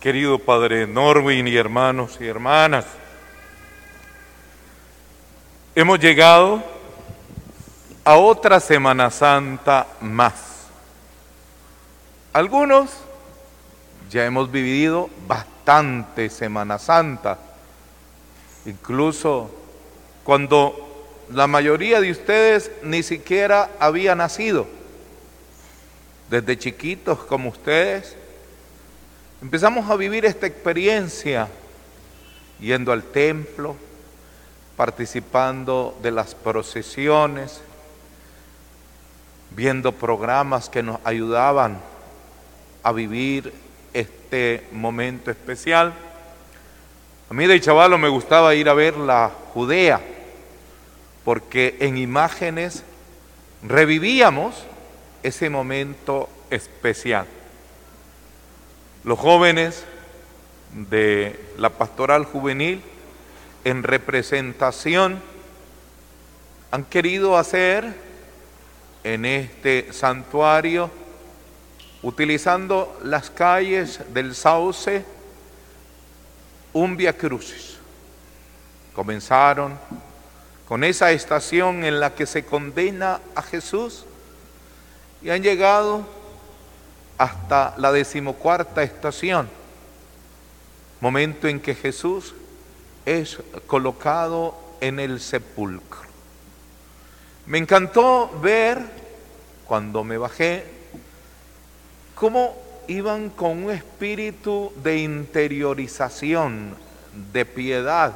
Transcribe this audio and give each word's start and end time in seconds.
querido 0.00 0.38
Padre 0.38 0.86
Norwin 0.86 1.46
y 1.46 1.56
hermanos 1.56 2.16
y 2.20 2.26
hermanas. 2.26 2.86
Hemos 5.74 6.00
llegado 6.00 6.64
a 8.02 8.16
otra 8.16 8.60
Semana 8.60 9.10
Santa 9.10 9.86
más. 10.00 10.68
Algunos 12.32 12.90
ya 14.08 14.24
hemos 14.24 14.50
vivido 14.50 15.10
bastante 15.26 16.30
Semana 16.30 16.78
Santa, 16.78 17.38
incluso 18.64 19.54
cuando 20.24 21.14
la 21.30 21.46
mayoría 21.46 22.00
de 22.00 22.10
ustedes 22.10 22.72
ni 22.82 23.02
siquiera 23.02 23.72
había 23.78 24.14
nacido. 24.14 24.66
Desde 26.30 26.58
chiquitos 26.58 27.18
como 27.18 27.50
ustedes, 27.50 28.16
Empezamos 29.42 29.88
a 29.88 29.96
vivir 29.96 30.26
esta 30.26 30.46
experiencia 30.46 31.48
yendo 32.60 32.92
al 32.92 33.02
templo, 33.04 33.74
participando 34.76 35.98
de 36.02 36.10
las 36.10 36.34
procesiones, 36.34 37.62
viendo 39.56 39.92
programas 39.92 40.68
que 40.68 40.82
nos 40.82 40.98
ayudaban 41.04 41.78
a 42.82 42.92
vivir 42.92 43.50
este 43.94 44.66
momento 44.72 45.30
especial. 45.30 45.94
A 47.30 47.32
mí 47.32 47.46
de 47.46 47.60
chavalo 47.62 47.96
me 47.96 48.10
gustaba 48.10 48.54
ir 48.54 48.68
a 48.68 48.74
ver 48.74 48.98
la 48.98 49.30
Judea, 49.54 50.02
porque 51.24 51.78
en 51.80 51.96
imágenes 51.96 52.84
revivíamos 53.62 54.66
ese 55.22 55.48
momento 55.48 56.28
especial. 56.50 57.39
Los 59.02 59.18
jóvenes 59.18 59.84
de 60.74 61.40
la 61.56 61.70
pastoral 61.70 62.26
juvenil 62.26 62.82
en 63.64 63.82
representación 63.82 65.22
han 66.70 66.84
querido 66.84 67.38
hacer 67.38 67.94
en 69.02 69.24
este 69.24 69.90
santuario, 69.94 70.90
utilizando 72.02 72.98
las 73.02 73.30
calles 73.30 74.00
del 74.12 74.34
Sauce, 74.34 75.02
un 76.74 76.98
Via 76.98 77.16
Crucis. 77.16 77.78
Comenzaron 78.94 79.78
con 80.68 80.84
esa 80.84 81.10
estación 81.10 81.84
en 81.84 82.00
la 82.00 82.14
que 82.14 82.26
se 82.26 82.44
condena 82.44 83.20
a 83.34 83.40
Jesús 83.40 84.04
y 85.22 85.30
han 85.30 85.42
llegado 85.42 86.19
hasta 87.20 87.74
la 87.76 87.92
decimocuarta 87.92 88.82
estación, 88.82 89.46
momento 91.02 91.48
en 91.48 91.60
que 91.60 91.74
Jesús 91.74 92.34
es 93.04 93.36
colocado 93.66 94.54
en 94.80 94.98
el 94.98 95.20
sepulcro. 95.20 96.00
Me 97.44 97.58
encantó 97.58 98.30
ver, 98.40 98.78
cuando 99.66 100.02
me 100.02 100.16
bajé, 100.16 100.64
cómo 102.14 102.56
iban 102.88 103.28
con 103.28 103.64
un 103.64 103.70
espíritu 103.70 104.72
de 104.82 105.00
interiorización, 105.00 106.74
de 107.34 107.44
piedad, 107.44 108.14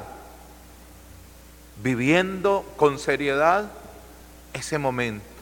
viviendo 1.83 2.65
con 2.79 2.99
seriedad 2.99 3.71
ese 4.55 4.79
momento 4.79 5.34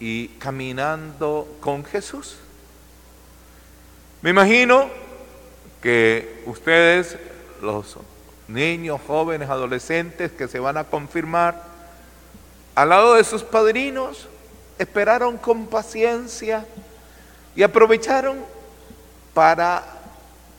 y 0.00 0.28
caminando 0.38 1.46
con 1.60 1.84
Jesús. 1.84 2.38
Me 4.22 4.30
imagino 4.30 4.88
que 5.82 6.42
ustedes, 6.46 7.18
los 7.62 7.98
niños, 8.48 9.00
jóvenes, 9.06 9.48
adolescentes 9.50 10.32
que 10.32 10.48
se 10.48 10.58
van 10.58 10.78
a 10.78 10.84
confirmar, 10.84 11.62
al 12.74 12.88
lado 12.88 13.14
de 13.14 13.24
sus 13.24 13.42
padrinos, 13.42 14.26
esperaron 14.78 15.36
con 15.36 15.66
paciencia 15.66 16.66
y 17.54 17.62
aprovecharon 17.62 18.38
para 19.34 19.84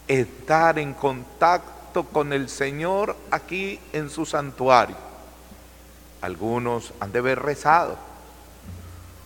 estar 0.08 0.78
en 0.78 0.94
contacto 0.94 2.04
con 2.04 2.32
el 2.32 2.48
Señor 2.48 3.16
aquí 3.32 3.80
en 3.92 4.10
su 4.10 4.26
santuario. 4.26 4.96
Algunos 6.22 6.94
han 7.00 7.12
de 7.12 7.20
haber 7.20 7.40
rezado 7.40 8.11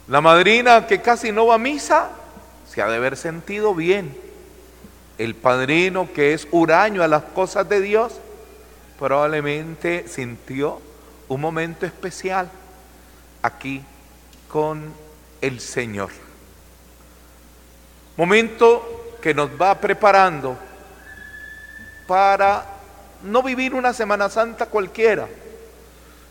la 0.07 0.21
madrina 0.21 0.85
que 0.85 1.01
casi 1.01 1.31
no 1.31 1.47
va 1.47 1.55
a 1.55 1.59
misa 1.59 2.09
se 2.69 2.81
ha 2.81 2.87
de 2.87 2.97
haber 2.97 3.17
sentido 3.17 3.73
bien. 3.73 4.15
El 5.17 5.33
padrino 5.33 6.09
que 6.13 6.33
es 6.33 6.47
huraño 6.51 7.01
a 7.01 7.07
las 7.07 7.23
cosas 7.23 7.67
de 7.69 7.81
Dios 7.81 8.19
probablemente 8.99 10.07
sintió 10.07 10.81
un 11.27 11.41
momento 11.41 11.85
especial 11.85 12.49
aquí 13.41 13.83
con 14.47 14.93
el 15.41 15.59
Señor. 15.59 16.11
Momento 18.17 19.17
que 19.21 19.33
nos 19.33 19.49
va 19.59 19.79
preparando 19.79 20.57
para 22.07 22.65
no 23.23 23.41
vivir 23.41 23.73
una 23.73 23.91
Semana 23.91 24.29
Santa 24.29 24.67
cualquiera, 24.67 25.27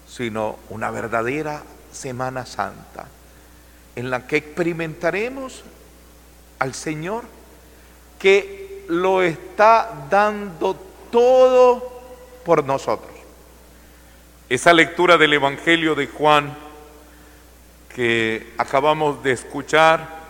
sino 0.06 0.58
una 0.70 0.90
verdadera 0.90 1.62
Semana 1.92 2.46
Santa 2.46 3.06
en 3.96 4.10
la 4.10 4.26
que 4.26 4.36
experimentaremos 4.36 5.62
al 6.58 6.74
Señor 6.74 7.24
que 8.18 8.84
lo 8.88 9.22
está 9.22 10.06
dando 10.10 10.74
todo 11.10 11.92
por 12.44 12.64
nosotros. 12.64 13.12
Esa 14.48 14.72
lectura 14.72 15.16
del 15.16 15.32
Evangelio 15.32 15.94
de 15.94 16.06
Juan 16.06 16.54
que 17.94 18.52
acabamos 18.58 19.22
de 19.22 19.32
escuchar 19.32 20.24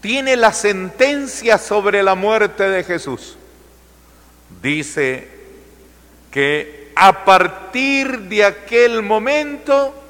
tiene 0.00 0.36
la 0.36 0.52
sentencia 0.52 1.58
sobre 1.58 2.02
la 2.02 2.14
muerte 2.14 2.68
de 2.68 2.82
Jesús. 2.82 3.36
Dice 4.60 5.28
que 6.30 6.90
a 6.96 7.24
partir 7.24 8.22
de 8.22 8.44
aquel 8.44 9.02
momento 9.02 10.01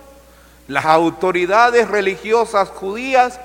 las 0.68 0.84
autoridades 0.84 1.88
religiosas 1.88 2.68
judías 2.68 3.40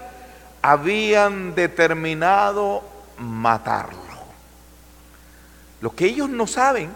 habían 0.61 1.55
determinado 1.55 2.83
matarlo. 3.17 3.97
Lo 5.81 5.95
que 5.95 6.05
ellos 6.05 6.29
no 6.29 6.47
saben 6.47 6.89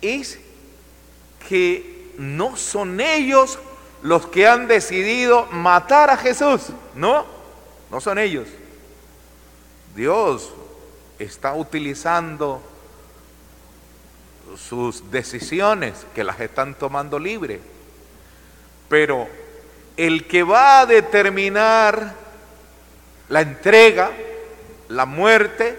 es 0.00 0.38
que 1.48 2.12
no 2.18 2.56
son 2.56 3.00
ellos 3.00 3.58
los 4.02 4.26
que 4.26 4.46
han 4.46 4.66
decidido 4.66 5.46
matar 5.46 6.10
a 6.10 6.16
Jesús, 6.16 6.68
no, 6.94 7.24
no 7.90 8.00
son 8.00 8.18
ellos. 8.18 8.48
Dios 9.94 10.52
está 11.18 11.54
utilizando 11.54 12.62
sus 14.56 15.10
decisiones 15.10 16.06
que 16.14 16.24
las 16.24 16.40
están 16.40 16.74
tomando 16.74 17.18
libre 17.18 17.60
pero 18.92 19.26
el 19.96 20.26
que 20.26 20.42
va 20.42 20.80
a 20.80 20.86
determinar 20.86 22.14
la 23.30 23.40
entrega, 23.40 24.10
la 24.90 25.06
muerte, 25.06 25.78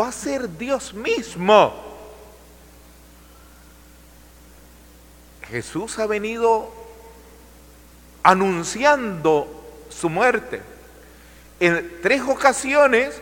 va 0.00 0.06
a 0.06 0.12
ser 0.12 0.48
Dios 0.56 0.94
mismo. 0.94 1.74
Jesús 5.48 5.98
ha 5.98 6.06
venido 6.06 6.72
anunciando 8.22 9.48
su 9.88 10.08
muerte. 10.08 10.62
En 11.58 11.98
tres 12.02 12.22
ocasiones 12.22 13.20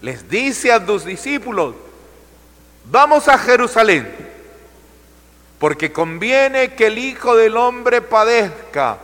les 0.00 0.30
dice 0.30 0.70
a 0.70 0.86
sus 0.86 1.04
discípulos, 1.04 1.74
vamos 2.84 3.26
a 3.26 3.36
Jerusalén 3.36 4.35
porque 5.58 5.92
conviene 5.92 6.74
que 6.74 6.86
el 6.86 6.98
Hijo 6.98 7.34
del 7.34 7.56
Hombre 7.56 8.02
padezca, 8.02 8.98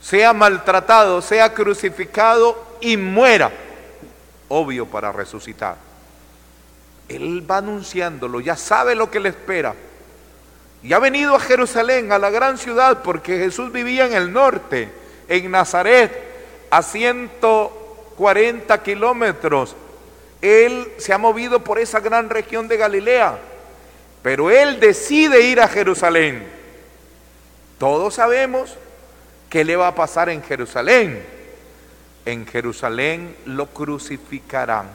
sea 0.00 0.32
maltratado, 0.32 1.22
sea 1.22 1.54
crucificado 1.54 2.76
y 2.80 2.96
muera, 2.96 3.50
obvio 4.48 4.86
para 4.86 5.12
resucitar. 5.12 5.76
Él 7.08 7.50
va 7.50 7.58
anunciándolo, 7.58 8.40
ya 8.40 8.56
sabe 8.56 8.94
lo 8.94 9.10
que 9.10 9.20
le 9.20 9.30
espera. 9.30 9.74
Y 10.82 10.92
ha 10.92 10.98
venido 10.98 11.34
a 11.34 11.40
Jerusalén, 11.40 12.12
a 12.12 12.18
la 12.18 12.30
gran 12.30 12.58
ciudad, 12.58 13.02
porque 13.02 13.38
Jesús 13.38 13.72
vivía 13.72 14.06
en 14.06 14.12
el 14.12 14.32
norte, 14.32 14.92
en 15.26 15.50
Nazaret, 15.50 16.12
a 16.70 16.82
140 16.82 18.82
kilómetros. 18.82 19.74
Él 20.40 20.92
se 20.98 21.12
ha 21.12 21.18
movido 21.18 21.64
por 21.64 21.80
esa 21.80 21.98
gran 21.98 22.30
región 22.30 22.68
de 22.68 22.76
Galilea 22.76 23.38
pero 24.28 24.50
él 24.50 24.78
decide 24.78 25.40
ir 25.40 25.58
a 25.58 25.68
Jerusalén. 25.68 26.46
Todos 27.78 28.16
sabemos 28.16 28.76
qué 29.48 29.64
le 29.64 29.74
va 29.74 29.88
a 29.88 29.94
pasar 29.94 30.28
en 30.28 30.42
Jerusalén. 30.42 31.24
en 32.26 32.46
Jerusalén 32.46 33.34
lo 33.46 33.68
crucificarán. 33.68 34.90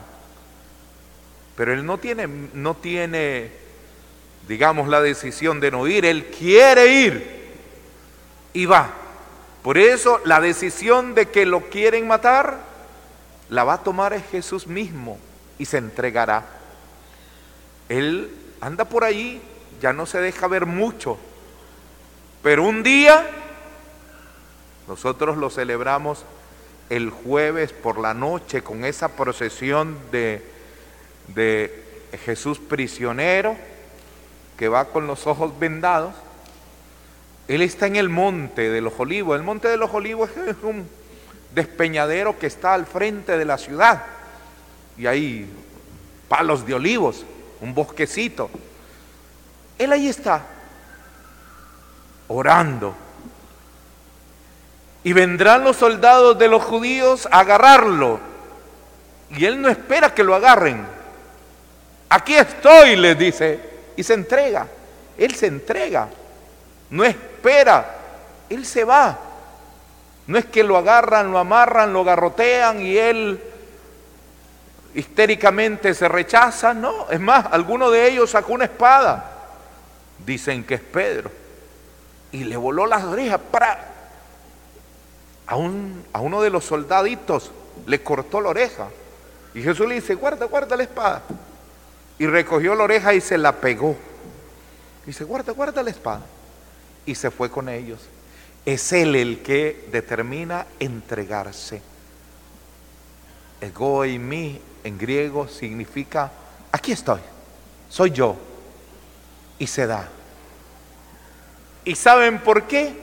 Pero 1.56 1.72
él 1.72 1.84
no 1.84 1.98
tiene, 1.98 2.28
no 2.28 2.76
tiene, 2.76 3.50
digamos, 4.46 4.86
la 4.86 5.00
decisión 5.00 5.58
de 5.58 5.72
no 5.72 5.88
ir, 5.88 6.04
él 6.04 6.26
quiere 6.26 6.86
ir 6.86 7.56
y 8.52 8.66
va. 8.66 8.88
Por 9.64 9.78
eso 9.78 10.20
la 10.24 10.40
decisión 10.40 11.12
de 11.16 11.26
que 11.26 11.44
lo 11.44 11.70
quieren 11.70 12.06
matar 12.06 12.60
la 13.48 13.64
va 13.64 13.72
a 13.72 13.82
tomar 13.82 14.16
Jesús 14.30 14.68
mismo 14.68 15.18
y 15.58 15.64
se 15.64 15.78
entregará. 15.78 16.46
Él 17.88 18.43
anda 18.64 18.86
por 18.86 19.04
ahí, 19.04 19.42
ya 19.80 19.92
no 19.92 20.06
se 20.06 20.20
deja 20.20 20.48
ver 20.48 20.64
mucho, 20.64 21.18
pero 22.42 22.62
un 22.62 22.82
día 22.82 23.26
nosotros 24.88 25.36
lo 25.36 25.50
celebramos 25.50 26.24
el 26.88 27.10
jueves 27.10 27.72
por 27.72 27.98
la 27.98 28.14
noche 28.14 28.62
con 28.62 28.86
esa 28.86 29.16
procesión 29.16 29.98
de, 30.10 30.42
de 31.28 31.84
Jesús 32.24 32.58
prisionero 32.58 33.54
que 34.56 34.68
va 34.68 34.86
con 34.86 35.06
los 35.06 35.26
ojos 35.26 35.58
vendados. 35.58 36.14
Él 37.48 37.60
está 37.60 37.86
en 37.86 37.96
el 37.96 38.08
monte 38.08 38.70
de 38.70 38.80
los 38.80 38.94
olivos. 38.98 39.36
El 39.36 39.42
monte 39.42 39.68
de 39.68 39.76
los 39.76 39.92
olivos 39.92 40.30
es 40.36 40.56
un 40.62 40.88
despeñadero 41.54 42.38
que 42.38 42.46
está 42.46 42.72
al 42.72 42.86
frente 42.86 43.36
de 43.36 43.44
la 43.44 43.58
ciudad. 43.58 44.04
Y 44.96 45.06
hay 45.06 45.50
palos 46.28 46.66
de 46.66 46.74
olivos, 46.74 47.26
un 47.64 47.74
bosquecito. 47.74 48.50
Él 49.78 49.90
ahí 49.90 50.08
está, 50.08 50.42
orando. 52.28 52.94
Y 55.02 55.14
vendrán 55.14 55.64
los 55.64 55.76
soldados 55.76 56.38
de 56.38 56.48
los 56.48 56.62
judíos 56.62 57.26
a 57.30 57.40
agarrarlo. 57.40 58.20
Y 59.30 59.46
él 59.46 59.60
no 59.62 59.70
espera 59.70 60.14
que 60.14 60.22
lo 60.22 60.34
agarren. 60.34 60.84
Aquí 62.10 62.34
estoy, 62.34 62.96
les 62.96 63.18
dice. 63.18 63.58
Y 63.96 64.02
se 64.02 64.12
entrega. 64.12 64.66
Él 65.16 65.34
se 65.34 65.46
entrega. 65.46 66.08
No 66.90 67.02
espera. 67.02 67.96
Él 68.50 68.66
se 68.66 68.84
va. 68.84 69.18
No 70.26 70.36
es 70.36 70.44
que 70.44 70.62
lo 70.62 70.76
agarran, 70.76 71.32
lo 71.32 71.38
amarran, 71.38 71.94
lo 71.94 72.04
garrotean 72.04 72.82
y 72.82 72.96
él 72.96 73.40
histéricamente 74.94 75.92
se 75.94 76.08
rechaza. 76.08 76.72
No, 76.72 77.10
es 77.10 77.20
más, 77.20 77.46
alguno 77.50 77.90
de 77.90 78.08
ellos 78.08 78.30
sacó 78.30 78.52
una 78.52 78.64
espada. 78.64 79.32
Dicen 80.24 80.64
que 80.64 80.74
es 80.74 80.80
Pedro. 80.80 81.30
Y 82.32 82.44
le 82.44 82.56
voló 82.56 82.86
las 82.86 83.04
orejas. 83.04 83.40
A, 85.46 85.56
un, 85.56 86.04
a 86.12 86.20
uno 86.20 86.40
de 86.40 86.50
los 86.50 86.64
soldaditos 86.64 87.50
le 87.86 88.02
cortó 88.02 88.40
la 88.40 88.50
oreja. 88.50 88.88
Y 89.54 89.62
Jesús 89.62 89.86
le 89.86 89.96
dice, 89.96 90.14
guarda, 90.14 90.46
guarda 90.46 90.76
la 90.76 90.84
espada. 90.84 91.22
Y 92.18 92.26
recogió 92.26 92.74
la 92.74 92.84
oreja 92.84 93.14
y 93.14 93.20
se 93.20 93.36
la 93.38 93.52
pegó. 93.52 93.96
Y 95.04 95.08
dice, 95.08 95.24
guarda, 95.24 95.52
guarda 95.52 95.82
la 95.82 95.90
espada. 95.90 96.22
Y 97.06 97.14
se 97.14 97.30
fue 97.30 97.50
con 97.50 97.68
ellos. 97.68 98.00
Es 98.64 98.92
Él 98.92 99.14
el 99.14 99.42
que 99.42 99.88
determina 99.92 100.66
entregarse. 100.80 101.82
Ego 103.60 104.04
y 104.04 104.18
mí 104.18 104.60
en 104.84 104.98
griego 104.98 105.48
significa, 105.48 106.30
aquí 106.70 106.92
estoy, 106.92 107.20
soy 107.88 108.10
yo. 108.10 108.36
Y 109.58 109.66
se 109.66 109.86
da. 109.86 110.08
¿Y 111.84 111.94
saben 111.94 112.38
por 112.40 112.64
qué? 112.64 112.94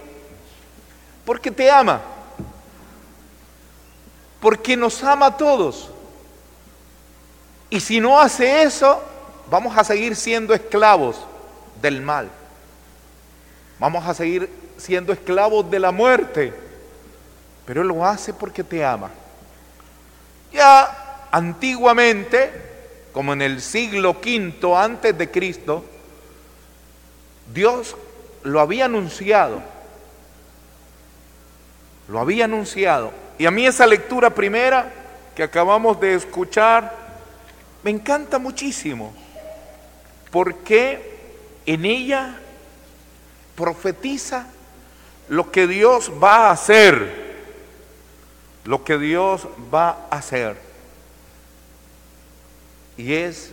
Porque 1.26 1.50
te 1.50 1.70
ama. 1.72 2.02
Porque 4.40 4.78
nos 4.78 5.04
ama 5.04 5.28
a 5.28 5.38
todos. 5.38 5.90
Y 7.70 7.80
si 7.80 8.00
no 8.00 8.20
hace 8.20 8.64
eso, 8.64 9.02
vamos 9.50 9.76
a 9.78 9.84
seguir 9.84 10.16
siendo 10.16 10.54
esclavos 10.54 11.18
del 11.82 12.02
mal. 12.02 12.30
Vamos 13.80 14.06
a 14.06 14.14
seguir 14.14 14.50
siendo 14.78 15.14
esclavos 15.14 15.70
de 15.72 15.80
la 15.80 15.92
muerte, 15.92 16.54
pero 17.66 17.82
Él 17.82 17.88
lo 17.88 18.06
hace 18.06 18.34
porque 18.34 18.64
te 18.64 18.84
ama. 18.84 19.10
Ya 20.52 21.01
antiguamente, 21.32 22.52
como 23.14 23.34
en 23.34 23.42
el 23.42 23.62
siglo 23.62 24.12
V 24.24 24.76
antes 24.76 25.18
de 25.18 25.32
Cristo, 25.32 25.86
Dios 27.54 27.96
lo 28.44 28.60
había 28.60 28.86
anunciado. 28.86 29.62
Lo 32.08 32.20
había 32.20 32.46
anunciado. 32.46 33.12
Y 33.38 33.46
a 33.46 33.52
mí 33.52 33.66
esa 33.66 33.88
lectura 33.88 34.30
primera 34.30 34.92
que 35.36 35.44
acabamos 35.44 36.00
de 36.00 36.16
escuchar 36.16 37.00
me 37.84 37.90
encanta 37.90 38.38
muchísimo, 38.38 39.14
porque 40.30 41.12
en 41.66 41.86
ella 41.86 42.38
profetiza 43.56 44.48
lo 45.30 45.52
que 45.52 45.66
Dios 45.66 46.12
va 46.22 46.48
a 46.48 46.52
hacer, 46.52 47.40
lo 48.66 48.84
que 48.84 48.98
Dios 49.00 49.48
va 49.74 50.08
a 50.12 50.18
hacer. 50.18 50.71
Y 53.02 53.16
es 53.16 53.52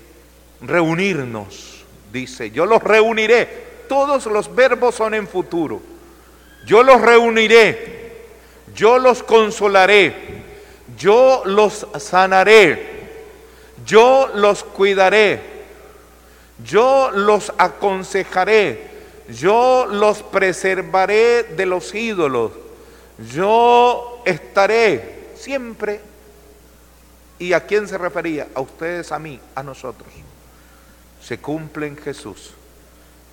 reunirnos, 0.61 1.83
dice, 2.12 2.50
yo 2.50 2.67
los 2.67 2.83
reuniré, 2.83 3.49
todos 3.89 4.27
los 4.27 4.55
verbos 4.55 4.95
son 4.95 5.15
en 5.15 5.27
futuro, 5.27 5.81
yo 6.67 6.83
los 6.83 7.00
reuniré, 7.00 8.12
yo 8.75 8.99
los 8.99 9.23
consolaré, 9.23 10.15
yo 10.99 11.45
los 11.47 11.87
sanaré, 11.99 13.09
yo 13.87 14.29
los 14.35 14.65
cuidaré, 14.65 15.41
yo 16.62 17.11
los 17.11 17.50
aconsejaré, 17.56 18.87
yo 19.31 19.87
los 19.87 20.23
preservaré 20.25 21.45
de 21.45 21.65
los 21.65 21.95
ídolos, 21.95 22.53
yo 23.33 24.23
estaré 24.27 25.31
siempre. 25.37 26.03
¿Y 27.38 27.52
a 27.52 27.67
quién 27.67 27.87
se 27.87 27.99
refería? 27.99 28.49
A 28.55 28.61
ustedes, 28.61 29.12
a 29.12 29.19
mí, 29.19 29.40
a 29.55 29.62
nosotros. 29.62 30.08
Se 31.23 31.38
cumple 31.38 31.87
en 31.87 31.96
Jesús. 31.96 32.52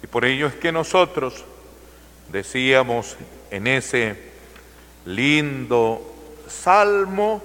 Y 0.03 0.07
por 0.07 0.25
ello 0.25 0.47
es 0.47 0.55
que 0.55 0.71
nosotros 0.71 1.43
decíamos 2.31 3.17
en 3.51 3.67
ese 3.67 4.31
lindo 5.05 6.13
salmo 6.47 7.41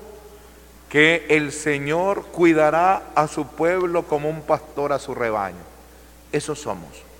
que 0.89 1.27
el 1.31 1.53
Señor 1.53 2.27
cuidará 2.27 3.11
a 3.15 3.29
su 3.29 3.47
pueblo 3.47 4.07
como 4.07 4.29
un 4.29 4.43
pastor 4.43 4.93
a 4.93 4.99
su 4.99 5.15
rebaño. 5.15 5.63
Eso 6.33 6.55
somos 6.55 7.11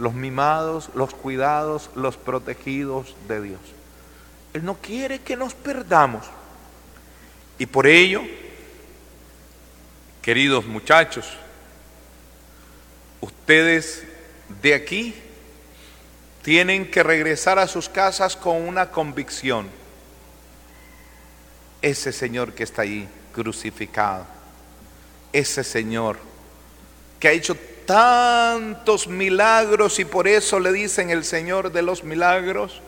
los 0.00 0.14
mimados, 0.14 0.90
los 0.94 1.14
cuidados, 1.14 1.90
los 1.94 2.16
protegidos 2.16 3.14
de 3.28 3.42
Dios. 3.42 3.60
Él 4.54 4.64
no 4.64 4.74
quiere 4.76 5.20
que 5.20 5.36
nos 5.36 5.54
perdamos. 5.54 6.26
Y 7.58 7.66
por 7.66 7.86
ello, 7.86 8.22
queridos 10.22 10.66
muchachos, 10.66 11.26
ustedes 13.20 14.04
de 14.62 14.74
aquí 14.74 15.14
tienen 16.42 16.90
que 16.90 17.02
regresar 17.02 17.58
a 17.58 17.66
sus 17.66 17.88
casas 17.88 18.36
con 18.36 18.56
una 18.56 18.90
convicción. 18.90 19.68
Ese 21.82 22.12
Señor 22.12 22.52
que 22.52 22.64
está 22.64 22.82
ahí 22.82 23.08
crucificado, 23.32 24.26
ese 25.32 25.64
Señor 25.64 26.18
que 27.18 27.28
ha 27.28 27.32
hecho 27.32 27.56
tantos 27.86 29.08
milagros 29.08 29.98
y 29.98 30.04
por 30.04 30.28
eso 30.28 30.60
le 30.60 30.72
dicen 30.72 31.10
el 31.10 31.24
Señor 31.24 31.72
de 31.72 31.82
los 31.82 32.04
milagros, 32.04 32.80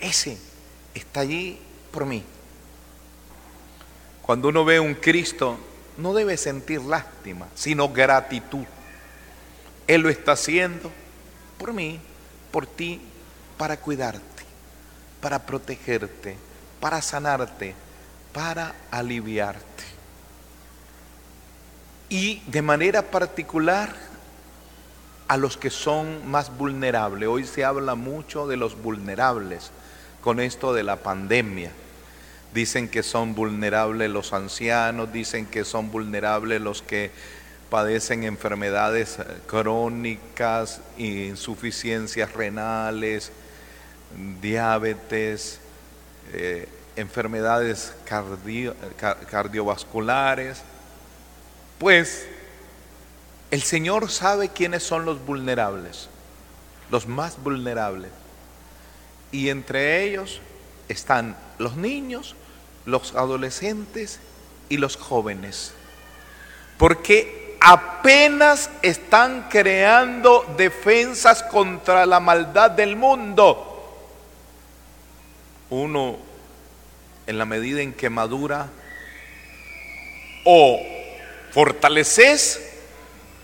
ese 0.00 0.38
está 0.94 1.20
allí 1.20 1.58
por 1.90 2.06
mí. 2.06 2.24
Cuando 4.22 4.48
uno 4.48 4.64
ve 4.64 4.78
un 4.78 4.94
Cristo, 4.94 5.58
no 6.00 6.14
debe 6.14 6.36
sentir 6.36 6.80
lástima, 6.82 7.48
sino 7.54 7.88
gratitud. 7.88 8.64
Él 9.86 10.02
lo 10.02 10.08
está 10.08 10.32
haciendo 10.32 10.90
por 11.58 11.72
mí, 11.72 12.00
por 12.50 12.66
ti, 12.66 13.00
para 13.56 13.76
cuidarte, 13.76 14.44
para 15.20 15.44
protegerte, 15.46 16.36
para 16.80 17.02
sanarte, 17.02 17.74
para 18.32 18.74
aliviarte 18.90 20.00
y 22.10 22.42
de 22.48 22.60
manera 22.60 23.02
particular 23.02 23.94
a 25.28 25.36
los 25.36 25.56
que 25.56 25.70
son 25.70 26.28
más 26.28 26.54
vulnerables. 26.54 27.28
Hoy 27.28 27.46
se 27.46 27.64
habla 27.64 27.94
mucho 27.94 28.48
de 28.48 28.56
los 28.56 28.82
vulnerables 28.82 29.70
con 30.20 30.40
esto 30.40 30.74
de 30.74 30.82
la 30.82 30.96
pandemia. 30.96 31.70
Dicen 32.54 32.88
que 32.88 33.02
son 33.02 33.34
vulnerables 33.34 34.10
los 34.10 34.32
ancianos, 34.32 35.12
dicen 35.12 35.46
que 35.46 35.64
son 35.64 35.90
vulnerables 35.90 36.60
los 36.60 36.82
que 36.82 37.10
padecen 37.70 38.24
enfermedades 38.24 39.18
crónicas, 39.46 40.80
insuficiencias 40.98 42.32
renales, 42.32 43.30
diabetes, 44.40 45.60
eh, 46.32 46.68
enfermedades 46.96 47.94
cardiovasculares. 49.30 50.62
Pues 51.78 52.26
el 53.50 53.62
Señor 53.62 54.10
sabe 54.10 54.48
quiénes 54.48 54.82
son 54.82 55.04
los 55.04 55.24
vulnerables, 55.24 56.08
los 56.90 57.06
más 57.06 57.42
vulnerables. 57.42 58.10
Y 59.32 59.48
entre 59.48 60.04
ellos 60.04 60.40
están 60.88 61.36
los 61.58 61.76
niños, 61.76 62.34
los 62.86 63.14
adolescentes 63.14 64.20
y 64.68 64.76
los 64.76 64.96
jóvenes. 64.96 65.72
Porque 66.78 67.56
apenas 67.60 68.70
están 68.82 69.48
creando 69.50 70.46
defensas 70.56 71.42
contra 71.42 72.06
la 72.06 72.20
maldad 72.20 72.70
del 72.70 72.96
mundo. 72.96 73.66
Uno, 75.68 76.16
en 77.26 77.38
la 77.38 77.44
medida 77.44 77.82
en 77.82 77.92
que 77.92 78.10
madura, 78.10 78.68
o 80.44 80.80
fortaleces 81.52 82.66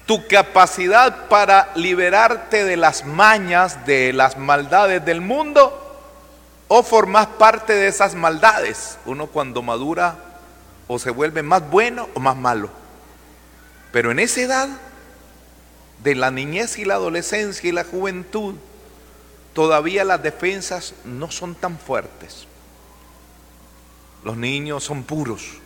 tu 0.07 0.27
capacidad 0.29 1.27
para 1.29 1.71
liberarte 1.75 2.65
de 2.65 2.77
las 2.77 3.05
mañas, 3.05 3.85
de 3.87 4.13
las 4.13 4.39
maldades 4.39 5.05
del 5.05 5.21
mundo, 5.21 5.86
o 6.69 6.83
formas 6.83 7.27
parte 7.27 7.73
de 7.73 7.89
esas 7.89 8.15
maldades. 8.15 8.99
Uno 9.07 9.27
cuando 9.27 9.63
madura 9.63 10.17
o 10.89 10.99
se 10.99 11.11
vuelve 11.11 11.43
más 11.43 11.69
bueno 11.71 12.09
o 12.15 12.21
más 12.21 12.37
malo. 12.37 12.71
Pero 13.93 14.11
en 14.11 14.19
esa 14.19 14.41
edad 14.41 14.69
de 16.03 16.15
la 16.15 16.31
niñez 16.31 16.79
y 16.79 16.85
la 16.85 16.95
adolescencia 16.95 17.69
y 17.69 17.73
la 17.73 17.85
juventud, 17.85 18.55
todavía 19.55 20.05
las 20.05 20.23
defensas 20.23 20.95
no 21.05 21.31
son 21.31 21.55
tan 21.55 21.79
fuertes. 21.79 22.47
Los 24.25 24.37
niños 24.37 24.85
son 24.85 25.05
puros. 25.05 25.59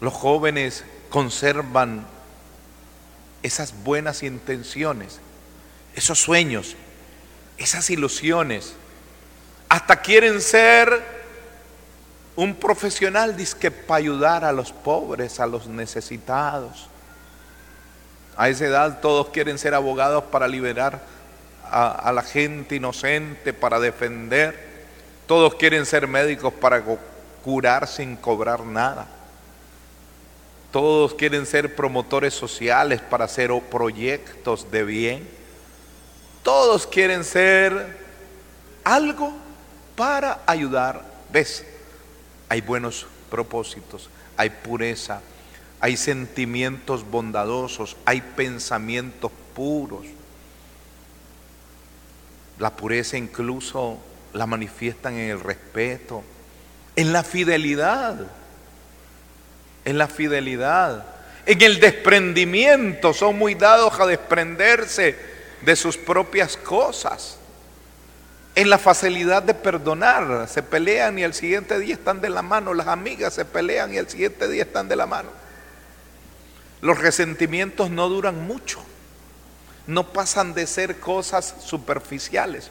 Los 0.00 0.12
jóvenes 0.12 0.84
conservan 1.10 2.06
esas 3.42 3.84
buenas 3.84 4.22
intenciones, 4.22 5.20
esos 5.94 6.18
sueños, 6.18 6.76
esas 7.58 7.90
ilusiones. 7.90 8.74
Hasta 9.68 10.00
quieren 10.00 10.40
ser 10.40 11.02
un 12.36 12.54
profesional 12.54 13.36
disque 13.36 13.70
para 13.70 13.98
ayudar 13.98 14.44
a 14.44 14.52
los 14.52 14.72
pobres, 14.72 15.38
a 15.40 15.46
los 15.46 15.66
necesitados. 15.66 16.88
A 18.36 18.48
esa 18.48 18.66
edad 18.66 19.00
todos 19.00 19.28
quieren 19.28 19.58
ser 19.58 19.74
abogados 19.74 20.24
para 20.24 20.48
liberar 20.48 21.00
a, 21.70 22.12
la 22.12 22.22
gente 22.22 22.76
inocente, 22.76 23.52
para 23.52 23.78
defender. 23.78 24.74
Todos 25.26 25.54
quieren 25.54 25.86
ser 25.86 26.06
médicos 26.06 26.52
para 26.52 26.82
curar 27.44 27.86
sin 27.86 28.16
cobrar 28.16 28.64
nada. 28.64 29.06
Todos 30.72 31.14
quieren 31.14 31.46
ser 31.46 31.76
promotores 31.76 32.34
sociales 32.34 33.00
para 33.00 33.26
hacer 33.26 33.50
proyectos 33.70 34.70
de 34.72 34.84
bien. 34.84 35.43
Todos 36.44 36.86
quieren 36.86 37.24
ser 37.24 37.98
algo 38.84 39.32
para 39.96 40.42
ayudar. 40.46 41.04
¿Ves? 41.32 41.64
Hay 42.48 42.60
buenos 42.60 43.06
propósitos, 43.28 44.08
hay 44.36 44.50
pureza, 44.50 45.20
hay 45.80 45.96
sentimientos 45.96 47.04
bondadosos, 47.10 47.96
hay 48.04 48.20
pensamientos 48.20 49.32
puros. 49.56 50.06
La 52.60 52.76
pureza 52.76 53.16
incluso 53.16 53.98
la 54.32 54.46
manifiestan 54.46 55.14
en 55.14 55.30
el 55.30 55.40
respeto, 55.40 56.22
en 56.94 57.12
la 57.12 57.24
fidelidad 57.24 58.28
en 59.84 59.98
la 59.98 60.08
fidelidad, 60.08 61.04
en 61.46 61.62
el 61.62 61.80
desprendimiento. 61.80 63.12
Son 63.12 63.36
muy 63.38 63.54
dados 63.54 63.98
a 64.00 64.06
desprenderse 64.06 65.33
de 65.64 65.76
sus 65.76 65.96
propias 65.96 66.56
cosas. 66.56 67.38
En 68.54 68.70
la 68.70 68.78
facilidad 68.78 69.42
de 69.42 69.54
perdonar, 69.54 70.48
se 70.48 70.62
pelean 70.62 71.18
y 71.18 71.24
al 71.24 71.34
siguiente 71.34 71.78
día 71.78 71.94
están 71.94 72.20
de 72.20 72.30
la 72.30 72.42
mano. 72.42 72.72
Las 72.72 72.86
amigas 72.86 73.34
se 73.34 73.44
pelean 73.44 73.92
y 73.92 73.98
al 73.98 74.08
siguiente 74.08 74.46
día 74.48 74.62
están 74.62 74.88
de 74.88 74.96
la 74.96 75.06
mano. 75.06 75.30
Los 76.80 76.98
resentimientos 76.98 77.90
no 77.90 78.08
duran 78.08 78.46
mucho, 78.46 78.80
no 79.86 80.12
pasan 80.12 80.54
de 80.54 80.66
ser 80.66 81.00
cosas 81.00 81.54
superficiales. 81.60 82.70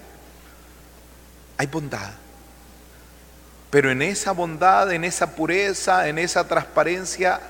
Hay 1.57 1.67
bondad, 1.67 2.11
pero 3.69 3.91
en 3.91 4.01
esa 4.01 4.31
bondad, 4.31 4.91
en 4.93 5.03
esa 5.03 5.35
pureza, 5.35 6.07
en 6.07 6.19
esa 6.19 6.47
transparencia, 6.47 7.41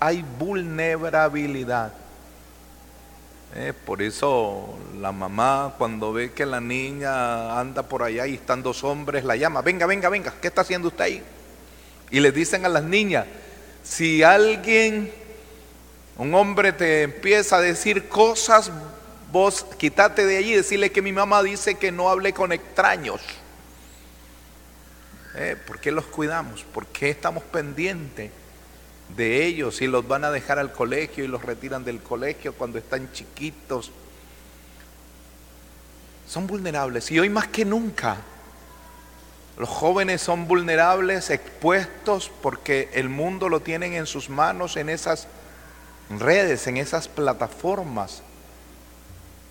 hay 0.00 0.24
vulnerabilidad. 0.38 1.92
Eh, 3.56 3.72
por 3.72 4.02
eso 4.02 4.76
la 5.00 5.12
mamá 5.12 5.74
cuando 5.78 6.12
ve 6.12 6.32
que 6.32 6.44
la 6.44 6.60
niña 6.60 7.60
anda 7.60 7.84
por 7.84 8.02
allá 8.02 8.26
y 8.26 8.34
están 8.34 8.64
dos 8.64 8.82
hombres, 8.82 9.22
la 9.22 9.36
llama, 9.36 9.62
venga, 9.62 9.86
venga, 9.86 10.08
venga, 10.08 10.34
¿qué 10.42 10.48
está 10.48 10.62
haciendo 10.62 10.88
usted 10.88 11.04
ahí? 11.04 11.22
Y 12.10 12.18
le 12.18 12.32
dicen 12.32 12.66
a 12.66 12.68
las 12.68 12.82
niñas, 12.82 13.26
si 13.84 14.24
alguien, 14.24 15.12
un 16.18 16.34
hombre 16.34 16.72
te 16.72 17.02
empieza 17.02 17.58
a 17.58 17.60
decir 17.60 18.08
cosas, 18.08 18.72
vos 19.30 19.64
quítate 19.78 20.26
de 20.26 20.36
allí 20.38 20.54
y 20.54 20.56
decirle 20.56 20.90
que 20.90 21.00
mi 21.00 21.12
mamá 21.12 21.40
dice 21.44 21.76
que 21.76 21.92
no 21.92 22.10
hable 22.10 22.32
con 22.32 22.50
extraños. 22.50 23.20
Eh, 25.36 25.56
¿Por 25.64 25.78
qué 25.78 25.92
los 25.92 26.06
cuidamos? 26.06 26.64
¿Por 26.64 26.86
qué 26.86 27.10
estamos 27.10 27.44
pendientes 27.44 28.32
de 29.16 29.44
ellos? 29.44 29.76
Si 29.76 29.86
los 29.86 30.06
van 30.06 30.24
a 30.24 30.30
dejar 30.30 30.58
al 30.58 30.72
colegio 30.72 31.24
y 31.24 31.28
los 31.28 31.42
retiran 31.42 31.84
del 31.84 32.00
colegio 32.00 32.54
cuando 32.54 32.78
están 32.78 33.12
chiquitos. 33.12 33.90
Son 36.26 36.46
vulnerables 36.46 37.10
y 37.10 37.18
hoy 37.18 37.28
más 37.28 37.48
que 37.48 37.64
nunca 37.64 38.18
los 39.58 39.68
jóvenes 39.68 40.20
son 40.20 40.48
vulnerables, 40.48 41.30
expuestos 41.30 42.30
porque 42.42 42.90
el 42.94 43.08
mundo 43.08 43.48
lo 43.48 43.60
tienen 43.60 43.92
en 43.92 44.06
sus 44.06 44.28
manos 44.28 44.76
en 44.76 44.88
esas 44.88 45.28
redes, 46.18 46.66
en 46.66 46.76
esas 46.76 47.06
plataformas. 47.06 48.22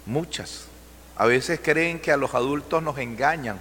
Muchas. 0.05 0.65
A 1.15 1.25
veces 1.25 1.59
creen 1.63 1.99
que 1.99 2.11
a 2.11 2.17
los 2.17 2.33
adultos 2.33 2.83
nos 2.83 2.97
engañan 2.97 3.59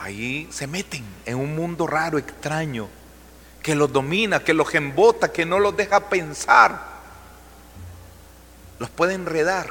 ahí 0.00 0.48
se 0.50 0.66
meten 0.66 1.04
en 1.26 1.36
un 1.36 1.54
mundo 1.54 1.86
raro, 1.86 2.18
extraño, 2.18 2.88
que 3.62 3.74
los 3.74 3.92
domina, 3.92 4.40
que 4.40 4.54
los 4.54 4.74
embota, 4.74 5.32
que 5.32 5.44
no 5.44 5.58
los 5.58 5.76
deja 5.76 6.08
pensar. 6.08 6.90
Los 8.78 8.90
puede 8.90 9.14
enredar 9.14 9.68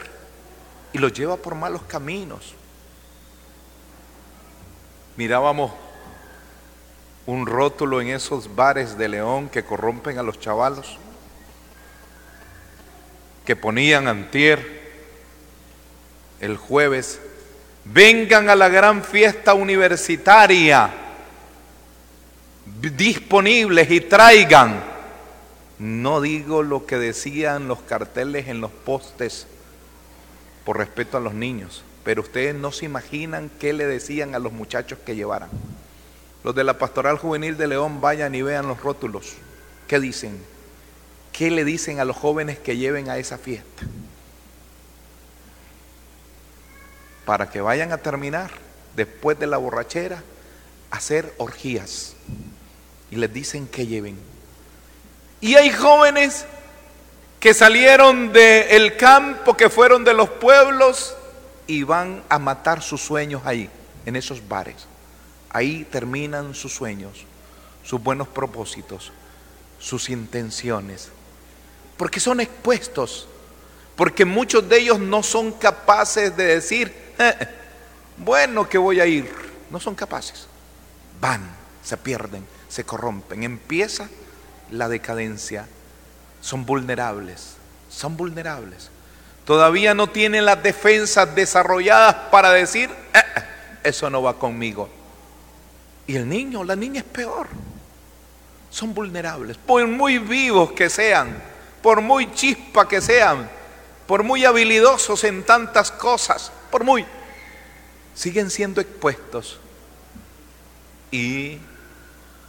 y 0.93 0.97
los 0.97 1.13
lleva 1.13 1.37
por 1.37 1.55
malos 1.55 1.81
caminos. 1.83 2.53
Mirábamos 5.15 5.71
un 7.25 7.45
rótulo 7.45 8.01
en 8.01 8.09
esos 8.09 8.55
bares 8.55 8.97
de 8.97 9.09
León 9.09 9.49
que 9.49 9.63
corrompen 9.63 10.17
a 10.17 10.23
los 10.23 10.39
chavalos, 10.39 10.97
que 13.45 13.55
ponían 13.55 14.07
antier 14.07 14.79
el 16.39 16.57
jueves 16.57 17.19
vengan 17.85 18.49
a 18.49 18.55
la 18.55 18.69
gran 18.69 19.03
fiesta 19.03 19.53
universitaria 19.53 20.89
disponibles 22.81 23.89
y 23.91 24.01
traigan. 24.01 24.83
No 25.77 26.21
digo 26.21 26.63
lo 26.63 26.85
que 26.85 26.97
decían 26.97 27.67
los 27.67 27.81
carteles 27.81 28.47
en 28.47 28.61
los 28.61 28.71
postes 28.71 29.47
por 30.65 30.77
respeto 30.77 31.17
a 31.17 31.21
los 31.21 31.33
niños, 31.33 31.83
pero 32.03 32.21
ustedes 32.21 32.53
no 32.53 32.71
se 32.71 32.85
imaginan 32.85 33.49
qué 33.59 33.73
le 33.73 33.85
decían 33.85 34.35
a 34.35 34.39
los 34.39 34.51
muchachos 34.51 34.99
que 35.05 35.15
llevaran. 35.15 35.49
Los 36.43 36.55
de 36.55 36.63
la 36.63 36.77
Pastoral 36.77 37.17
Juvenil 37.17 37.57
de 37.57 37.67
León 37.67 38.01
vayan 38.01 38.35
y 38.35 38.41
vean 38.41 38.67
los 38.67 38.81
rótulos. 38.81 39.33
¿Qué 39.87 39.99
dicen? 39.99 40.37
¿Qué 41.31 41.51
le 41.51 41.63
dicen 41.63 41.99
a 41.99 42.05
los 42.05 42.17
jóvenes 42.17 42.59
que 42.59 42.77
lleven 42.77 43.09
a 43.09 43.17
esa 43.17 43.37
fiesta? 43.37 43.83
para 47.29 47.47
que 47.47 47.61
vayan 47.61 47.91
a 47.91 47.99
terminar 47.99 48.49
después 48.95 49.37
de 49.37 49.45
la 49.45 49.57
borrachera 49.57 50.23
hacer 50.89 51.31
orgías. 51.37 52.15
Y 53.11 53.15
les 53.15 53.31
dicen 53.33 53.67
que 53.67 53.87
lleven. 53.87 54.17
Y 55.41 55.55
hay 55.55 55.69
jóvenes 55.71 56.45
que 57.39 57.53
salieron 57.53 58.33
del 58.33 58.97
campo, 58.97 59.55
que 59.55 59.69
fueron 59.69 60.03
de 60.03 60.13
los 60.13 60.29
pueblos 60.29 61.15
y 61.67 61.83
van 61.83 62.23
a 62.29 62.39
matar 62.39 62.81
sus 62.81 63.01
sueños 63.01 63.43
ahí, 63.45 63.69
en 64.05 64.15
esos 64.15 64.45
bares. 64.47 64.87
Ahí 65.49 65.85
terminan 65.85 66.53
sus 66.53 66.73
sueños, 66.73 67.25
sus 67.83 68.01
buenos 68.01 68.27
propósitos, 68.27 69.11
sus 69.79 70.09
intenciones. 70.09 71.09
Porque 71.95 72.19
son 72.19 72.41
expuestos, 72.41 73.27
porque 73.95 74.25
muchos 74.25 74.67
de 74.67 74.79
ellos 74.79 74.99
no 74.99 75.23
son 75.23 75.53
capaces 75.53 76.35
de 76.35 76.45
decir, 76.55 76.93
bueno 78.17 78.67
que 78.67 78.77
voy 78.77 78.99
a 78.99 79.05
ir. 79.05 79.31
No 79.69 79.79
son 79.79 79.95
capaces. 79.95 80.47
Van, 81.21 81.47
se 81.83 81.95
pierden, 81.97 82.45
se 82.69 82.85
corrompen. 82.85 83.43
Empieza 83.43 84.07
la 84.71 84.87
decadencia. 84.87 85.67
Son 86.41 86.65
vulnerables, 86.65 87.55
son 87.89 88.15
vulnerables. 88.15 88.89
Todavía 89.43 89.93
no 89.93 90.07
tienen 90.07 90.45
las 90.45 90.63
defensas 90.63 91.35
desarrolladas 91.35 92.15
para 92.31 92.51
decir, 92.51 92.89
eh, 93.13 93.17
eh, 93.17 93.43
eso 93.83 94.09
no 94.09 94.21
va 94.21 94.37
conmigo. 94.37 94.89
Y 96.07 96.15
el 96.15 96.29
niño, 96.29 96.63
la 96.63 96.75
niña 96.75 96.99
es 96.99 97.05
peor. 97.05 97.47
Son 98.69 98.93
vulnerables. 98.93 99.57
Por 99.57 99.85
muy 99.87 100.19
vivos 100.19 100.71
que 100.71 100.89
sean, 100.89 101.41
por 101.81 102.01
muy 102.01 102.31
chispa 102.33 102.87
que 102.87 103.01
sean, 103.01 103.49
por 104.07 104.23
muy 104.23 104.45
habilidosos 104.45 105.23
en 105.23 105.43
tantas 105.43 105.91
cosas, 105.91 106.51
por 106.71 106.83
muy, 106.83 107.05
siguen 108.13 108.49
siendo 108.49 108.81
expuestos. 108.81 109.59
Y 111.11 111.57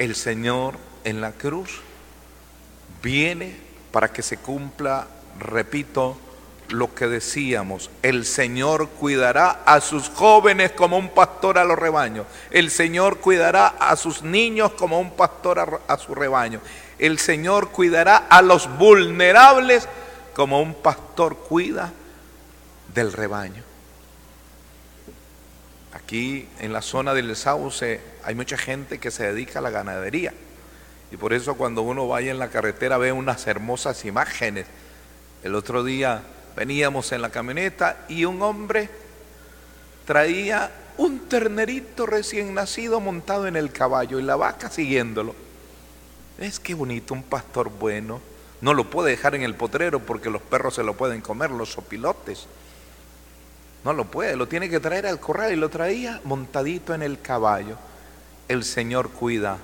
el 0.01 0.17
Señor 0.17 0.79
en 1.05 1.21
la 1.21 1.33
cruz 1.33 1.83
viene 3.03 3.55
para 3.93 4.11
que 4.11 4.23
se 4.23 4.39
cumpla, 4.39 5.07
repito, 5.39 6.17
lo 6.71 6.95
que 6.95 7.07
decíamos, 7.07 7.91
el 8.03 8.25
Señor 8.25 8.89
cuidará 8.89 9.61
a 9.67 9.83
sus 9.83 10.09
jóvenes 10.09 10.73
como 10.73 10.97
un 10.97 11.11
pastor 11.11 11.59
a 11.59 11.65
los 11.65 11.79
rebaños, 11.79 12.25
el 12.51 12.71
Señor 12.71 13.19
cuidará 13.19 13.67
a 13.79 13.95
sus 13.95 14.23
niños 14.23 14.73
como 14.73 14.99
un 14.99 15.11
pastor 15.11 15.59
a, 15.59 15.93
a 15.93 15.99
su 15.99 16.15
rebaño, 16.15 16.63
el 16.99 17.19
Señor 17.19 17.69
cuidará 17.69 18.17
a 18.17 18.41
los 18.41 18.75
vulnerables 18.79 19.87
como 20.33 20.63
un 20.63 20.73
pastor 20.73 21.37
cuida 21.37 21.93
del 22.95 23.13
rebaño. 23.13 23.70
Aquí 26.11 26.45
en 26.59 26.73
la 26.73 26.83
zona 26.83 27.15
del 27.15 27.37
Sauce 27.37 28.01
hay 28.25 28.35
mucha 28.35 28.59
gente 28.59 28.99
que 28.99 29.13
se 29.13 29.33
dedica 29.33 29.61
a 29.61 29.63
la 29.63 29.71
ganadería. 29.71 30.35
Y 31.13 31.17
por 31.17 31.33
eso 31.33 31.55
cuando 31.55 31.83
uno 31.83 32.09
vaya 32.09 32.33
en 32.33 32.41
la 32.41 32.49
carretera 32.49 32.99
ve 32.99 33.13
unas 33.13 33.47
hermosas 33.47 34.05
imágenes. 34.05 34.67
El 35.45 35.55
otro 35.55 35.85
día 35.85 36.21
veníamos 36.57 37.13
en 37.13 37.23
la 37.23 37.31
camioneta 37.31 38.07
y 38.09 38.25
un 38.25 38.43
hombre 38.43 38.91
traía 40.05 40.73
un 40.97 41.29
ternerito 41.29 42.07
recién 42.07 42.55
nacido 42.55 42.99
montado 42.99 43.47
en 43.47 43.55
el 43.55 43.71
caballo 43.71 44.19
y 44.19 44.25
la 44.25 44.35
vaca 44.35 44.69
siguiéndolo. 44.69 45.37
Es 46.39 46.59
que 46.59 46.75
bonito, 46.75 47.15
un 47.15 47.23
pastor 47.23 47.71
bueno. 47.71 48.21
No 48.61 48.75
lo 48.75 48.91
puede 48.91 49.13
dejar 49.13 49.37
en 49.37 49.43
el 49.43 49.55
potrero 49.55 50.01
porque 50.01 50.29
los 50.29 50.43
perros 50.43 50.75
se 50.75 50.83
lo 50.83 50.97
pueden 50.97 51.21
comer, 51.21 51.53
los 51.53 51.71
sopilotes. 51.71 52.49
No 53.85 53.93
lo 53.93 54.05
puede, 54.05 54.37
lo 54.37 54.47
tiene 54.47 54.69
que 54.69 54.81
traer 54.81 55.07
al 55.07 55.21
corral 55.21 55.53
y 55.53 55.57
lo 55.57 55.71
traía 55.71 56.21
montadito 56.25 56.95
en 56.95 57.03
el 57.03 57.21
caballo. 57.21 57.77
El 58.49 58.65
Señor 58.65 59.11
cuida 59.11 59.59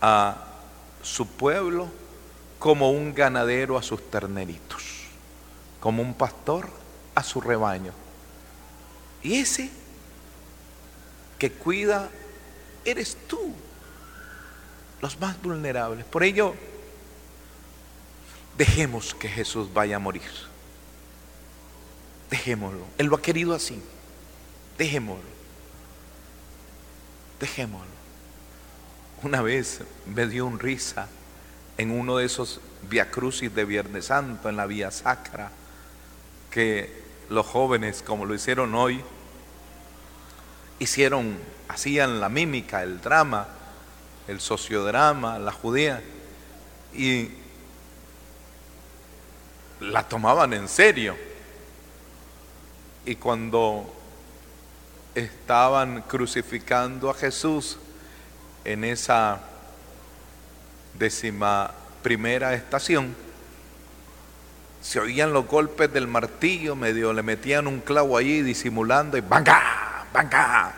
a 0.00 0.44
su 1.02 1.26
pueblo 1.26 1.88
como 2.58 2.90
un 2.90 3.14
ganadero 3.14 3.78
a 3.78 3.82
sus 3.82 4.10
terneritos, 4.10 4.82
como 5.80 6.02
un 6.02 6.14
pastor 6.14 6.68
a 7.14 7.22
su 7.22 7.40
rebaño. 7.40 7.92
Y 9.22 9.36
ese 9.36 9.70
que 11.38 11.52
cuida 11.52 12.08
eres 12.84 13.16
tú, 13.28 13.54
los 15.00 15.20
más 15.20 15.40
vulnerables. 15.40 16.04
Por 16.04 16.24
ello, 16.24 16.54
dejemos 18.56 19.14
que 19.14 19.28
Jesús 19.28 19.72
vaya 19.72 19.96
a 19.96 20.00
morir. 20.00 20.22
Dejémoslo. 22.30 22.84
Él 22.98 23.06
lo 23.06 23.16
ha 23.16 23.22
querido 23.22 23.54
así. 23.54 23.80
Dejémoslo. 24.76 25.22
Dejémoslo. 27.40 27.98
Una 29.22 29.42
vez 29.42 29.80
me 30.06 30.26
dio 30.26 30.46
un 30.46 30.58
risa 30.58 31.08
en 31.76 31.90
uno 31.90 32.16
de 32.16 32.26
esos 32.26 32.60
viacrucis 32.88 33.54
de 33.54 33.64
Viernes 33.64 34.06
Santo, 34.06 34.48
en 34.48 34.56
la 34.56 34.66
Vía 34.66 34.90
Sacra, 34.90 35.50
que 36.50 37.02
los 37.28 37.46
jóvenes, 37.46 38.02
como 38.02 38.26
lo 38.26 38.34
hicieron 38.34 38.74
hoy, 38.74 39.02
hicieron, 40.78 41.38
hacían 41.68 42.20
la 42.20 42.28
mímica, 42.28 42.82
el 42.82 43.00
drama, 43.00 43.48
el 44.26 44.40
sociodrama, 44.40 45.38
la 45.38 45.52
judía, 45.52 46.02
y 46.94 47.30
la 49.80 50.08
tomaban 50.08 50.52
en 50.52 50.68
serio. 50.68 51.16
Y 53.04 53.16
cuando 53.16 53.92
estaban 55.14 56.02
crucificando 56.02 57.10
a 57.10 57.14
Jesús 57.14 57.78
en 58.64 58.84
esa 58.84 59.40
décima 60.98 61.72
primera 62.02 62.54
estación, 62.54 63.14
se 64.80 65.00
oían 65.00 65.32
los 65.32 65.46
golpes 65.46 65.92
del 65.92 66.06
martillo, 66.06 66.76
medio 66.76 67.12
le 67.12 67.22
metían 67.22 67.66
un 67.66 67.80
clavo 67.80 68.16
allí 68.16 68.42
disimulando 68.42 69.16
y 69.16 69.20
¡banga! 69.20 70.06
¡banga! 70.12 70.72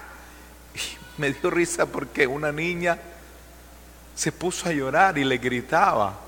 Y 0.74 1.20
me 1.20 1.32
dio 1.32 1.50
risa 1.50 1.86
porque 1.86 2.26
una 2.26 2.50
niña 2.50 2.98
se 4.14 4.32
puso 4.32 4.68
a 4.68 4.72
llorar 4.72 5.18
y 5.18 5.24
le 5.24 5.38
gritaba. 5.38 6.18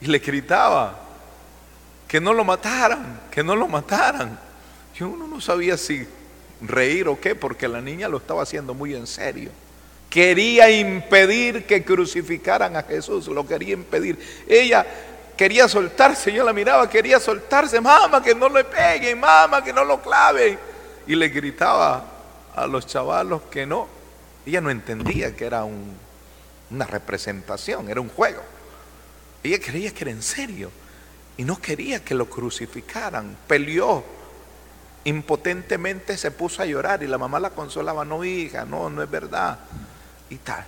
Y 0.00 0.06
le 0.06 0.18
gritaba 0.18 0.98
que 2.06 2.20
no 2.20 2.32
lo 2.32 2.44
mataran, 2.44 3.20
que 3.30 3.42
no 3.42 3.54
lo 3.54 3.68
mataran. 3.68 4.38
Y 4.98 5.02
uno 5.04 5.26
no 5.26 5.40
sabía 5.40 5.76
si 5.76 6.06
reír 6.60 7.08
o 7.08 7.20
qué, 7.20 7.34
porque 7.34 7.68
la 7.68 7.80
niña 7.80 8.08
lo 8.08 8.18
estaba 8.18 8.42
haciendo 8.42 8.74
muy 8.74 8.94
en 8.94 9.06
serio. 9.06 9.50
Quería 10.10 10.70
impedir 10.70 11.66
que 11.66 11.84
crucificaran 11.84 12.76
a 12.76 12.82
Jesús, 12.82 13.28
lo 13.28 13.46
quería 13.46 13.74
impedir. 13.74 14.18
Ella 14.48 14.84
quería 15.36 15.68
soltarse, 15.68 16.32
yo 16.32 16.44
la 16.44 16.52
miraba, 16.52 16.88
quería 16.88 17.20
soltarse, 17.20 17.80
mamá, 17.80 18.22
que 18.22 18.34
no 18.34 18.48
le 18.48 18.64
peguen, 18.64 19.20
mamá, 19.20 19.62
que 19.62 19.72
no 19.72 19.84
lo 19.84 20.00
claven. 20.00 20.58
Y 21.06 21.14
le 21.14 21.28
gritaba 21.28 22.04
a 22.54 22.66
los 22.66 22.86
chavalos 22.86 23.42
que 23.50 23.66
no. 23.66 23.86
Ella 24.44 24.60
no 24.60 24.70
entendía 24.70 25.36
que 25.36 25.44
era 25.44 25.64
una 25.64 26.86
representación, 26.86 27.88
era 27.88 28.00
un 28.00 28.08
juego. 28.08 28.42
Ella 29.44 29.60
creía 29.60 29.92
que 29.92 30.04
era 30.04 30.10
en 30.10 30.22
serio 30.22 30.70
y 31.36 31.44
no 31.44 31.60
quería 31.60 32.04
que 32.04 32.14
lo 32.14 32.28
crucificaran. 32.28 33.36
Peleó 33.46 34.17
impotentemente, 35.08 36.16
se 36.16 36.30
puso 36.30 36.62
a 36.62 36.66
llorar 36.66 37.02
y 37.02 37.06
la 37.06 37.18
mamá 37.18 37.40
la 37.40 37.50
consolaba, 37.50 38.04
no 38.04 38.24
hija, 38.24 38.64
no, 38.64 38.90
no 38.90 39.02
es 39.02 39.10
verdad 39.10 39.58
y 40.30 40.36
tal. 40.36 40.64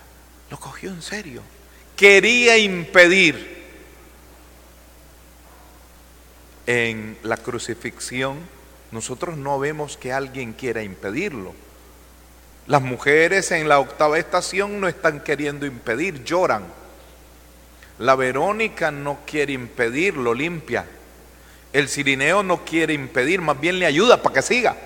Lo 0.51 0.59
cogió 0.59 0.91
en 0.91 1.03
serio. 1.03 1.43
Quería 1.97 2.59
impedir 2.59 3.61
en 6.67 7.19
la 7.23 7.37
crucifixión. 7.37 8.39
Nosotros 8.91 9.37
no 9.37 9.59
vemos 9.59 9.97
que 9.97 10.13
alguien 10.13 10.53
quiera 10.53 10.83
impedirlo. 10.83 11.55
Las 12.67 12.83
mujeres 12.83 13.51
en 13.53 13.69
la 13.69 13.79
octava 13.79 14.19
estación 14.19 14.81
no 14.81 14.89
están 14.89 15.21
queriendo 15.21 15.67
impedir, 15.67 16.25
lloran. 16.25 16.65
La 17.99 18.15
Verónica 18.15 18.91
no 18.91 19.19
quiere 19.27 19.53
impedirlo, 19.53 20.33
limpia. 20.35 20.87
El 21.73 21.89
Cirineo 21.89 22.43
no 22.43 22.65
quiere 22.65 22.95
impedir, 22.95 23.41
más 23.41 23.61
bien 23.61 23.79
le 23.79 23.87
ayuda 23.87 24.23
para 24.23 24.35
que 24.35 24.43
siga. 24.43 24.77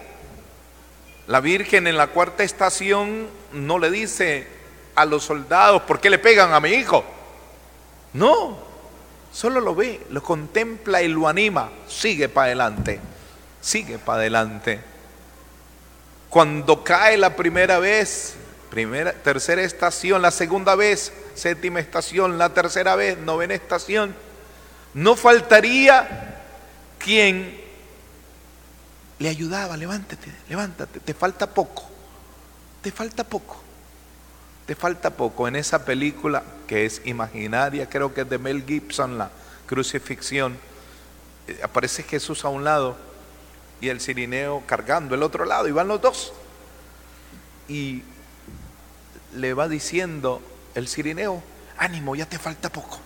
La 1.26 1.40
Virgen 1.40 1.86
en 1.86 1.96
la 1.96 2.08
cuarta 2.08 2.42
estación 2.42 3.26
no 3.52 3.78
le 3.78 3.90
dice, 3.90 4.46
a 4.94 5.04
los 5.04 5.24
soldados, 5.24 5.82
¿por 5.82 6.00
qué 6.00 6.10
le 6.10 6.18
pegan 6.18 6.52
a 6.52 6.60
mi 6.60 6.70
hijo? 6.70 7.04
No, 8.12 8.58
solo 9.32 9.60
lo 9.60 9.74
ve, 9.74 10.06
lo 10.10 10.22
contempla 10.22 11.02
y 11.02 11.08
lo 11.08 11.26
anima, 11.26 11.70
sigue 11.88 12.28
para 12.28 12.46
adelante, 12.46 13.00
sigue 13.60 13.98
para 13.98 14.18
adelante. 14.18 14.80
Cuando 16.28 16.84
cae 16.84 17.16
la 17.16 17.34
primera 17.34 17.78
vez, 17.78 18.34
primera, 18.70 19.12
tercera 19.12 19.62
estación, 19.62 20.20
la 20.20 20.30
segunda 20.30 20.74
vez, 20.74 21.12
séptima 21.34 21.80
estación, 21.80 22.38
la 22.38 22.50
tercera 22.50 22.96
vez, 22.96 23.18
novena 23.18 23.54
estación, 23.54 24.14
no 24.92 25.16
faltaría 25.16 26.43
quien 27.04 27.60
le 29.18 29.28
ayudaba, 29.28 29.76
levántate, 29.76 30.32
levántate, 30.48 31.00
te 31.00 31.14
falta 31.14 31.46
poco, 31.52 31.84
te 32.82 32.90
falta 32.90 33.24
poco. 33.24 33.64
Te 34.66 34.74
falta 34.74 35.10
poco 35.10 35.46
en 35.46 35.56
esa 35.56 35.84
película 35.84 36.42
que 36.66 36.86
es 36.86 37.02
imaginaria, 37.04 37.86
creo 37.90 38.14
que 38.14 38.22
es 38.22 38.30
de 38.30 38.38
Mel 38.38 38.64
Gibson, 38.66 39.18
la 39.18 39.30
crucifixión. 39.66 40.56
Eh, 41.46 41.60
aparece 41.62 42.02
Jesús 42.02 42.46
a 42.46 42.48
un 42.48 42.64
lado 42.64 42.96
y 43.82 43.90
el 43.90 44.00
sirineo 44.00 44.62
cargando 44.66 45.14
el 45.14 45.22
otro 45.22 45.44
lado 45.44 45.68
y 45.68 45.72
van 45.72 45.88
los 45.88 46.00
dos. 46.00 46.32
Y 47.68 48.04
le 49.34 49.52
va 49.52 49.68
diciendo 49.68 50.40
el 50.74 50.88
sirineo, 50.88 51.42
ánimo, 51.76 52.16
ya 52.16 52.26
te 52.26 52.38
falta 52.38 52.70
poco, 52.70 52.98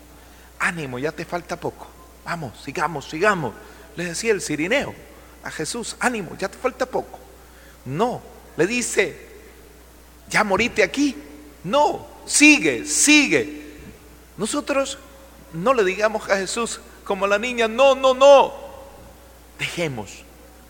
ánimo, 0.61 1.01
ya 1.01 1.11
te 1.11 1.25
falta 1.25 1.59
poco, 1.59 1.89
vamos, 2.25 2.63
sigamos, 2.63 3.09
sigamos. 3.09 3.53
Le 3.99 4.05
decía 4.05 4.31
el 4.31 4.41
sirineo 4.41 4.95
a 5.43 5.51
Jesús, 5.51 5.97
ánimo, 5.99 6.37
ya 6.39 6.49
te 6.49 6.57
falta 6.57 6.87
poco. 6.87 7.19
No, 7.85 8.23
le 8.57 8.65
dice, 8.65 9.27
ya 10.31 10.45
moriste 10.45 10.85
aquí. 10.85 11.17
No, 11.65 12.07
sigue, 12.25 12.85
sigue. 12.85 13.61
Nosotros 14.37 14.99
no 15.53 15.75
le 15.75 15.83
digamos 15.83 16.31
a 16.31 16.37
Jesús 16.37 16.81
como 17.03 17.27
la 17.27 17.41
niña, 17.41 17.67
no, 17.67 17.97
no, 17.97 18.15
no. 18.15 18.55
Dejemos 19.59 20.23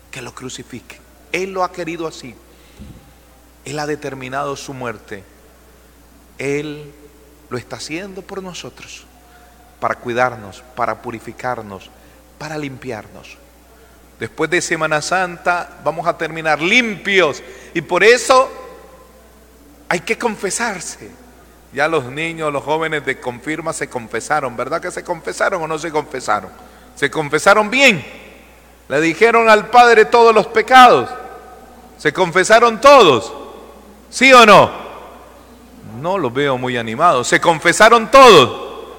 que 0.09 0.23
lo 0.23 0.33
crucifique. 0.33 0.97
Él 1.31 1.51
lo 1.51 1.63
ha 1.63 1.71
querido 1.71 2.07
así. 2.07 2.33
Él 3.63 3.77
ha 3.77 3.85
determinado 3.85 4.55
su 4.55 4.73
muerte. 4.73 5.23
Él 6.39 6.91
lo 7.51 7.59
está 7.59 7.75
haciendo 7.75 8.23
por 8.23 8.41
nosotros, 8.41 9.05
para 9.79 9.99
cuidarnos, 9.99 10.63
para 10.75 11.03
purificarnos, 11.03 11.91
para 12.39 12.57
limpiarnos. 12.57 13.37
Después 14.19 14.49
de 14.49 14.61
Semana 14.61 15.01
Santa 15.01 15.79
vamos 15.83 16.07
a 16.07 16.17
terminar 16.17 16.59
limpios 16.59 17.43
y 17.73 17.81
por 17.81 18.03
eso 18.03 18.49
hay 19.87 19.99
que 19.99 20.17
confesarse. 20.17 21.11
Ya 21.71 21.87
los 21.87 22.05
niños, 22.05 22.51
los 22.51 22.63
jóvenes 22.63 23.05
de 23.05 23.19
confirma 23.19 23.73
se 23.73 23.87
confesaron, 23.87 24.57
¿verdad 24.57 24.81
que 24.81 24.89
se 24.89 25.03
confesaron 25.03 25.61
o 25.61 25.67
no 25.67 25.77
se 25.77 25.91
confesaron? 25.91 26.49
Se 26.95 27.11
confesaron 27.11 27.69
bien. 27.69 28.03
Le 28.87 28.99
dijeron 29.01 29.49
al 29.49 29.69
Padre 29.69 30.05
todos 30.05 30.33
los 30.33 30.47
pecados. 30.47 31.09
Se 31.97 32.11
confesaron 32.11 32.81
todos. 32.81 33.31
¿Sí 34.09 34.33
o 34.33 34.45
no? 34.45 34.71
No 36.01 36.17
los 36.17 36.33
veo 36.33 36.57
muy 36.57 36.75
animados. 36.75 37.27
Se 37.27 37.39
confesaron 37.39 38.09
todos. 38.09 38.95